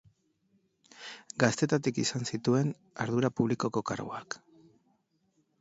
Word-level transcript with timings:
Gaztetandik 1.43 2.01
izan 2.05 2.27
zituen 2.31 2.73
ardura 3.05 3.33
publikoko 3.41 3.85
karguak. 3.91 4.43